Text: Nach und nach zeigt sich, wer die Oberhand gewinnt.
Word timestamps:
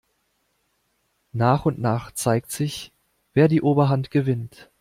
Nach 1.31 1.65
und 1.67 1.77
nach 1.77 2.11
zeigt 2.11 2.49
sich, 2.49 2.91
wer 3.35 3.47
die 3.47 3.61
Oberhand 3.61 4.09
gewinnt. 4.09 4.71